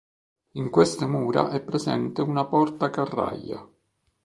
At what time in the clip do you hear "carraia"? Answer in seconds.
2.89-3.63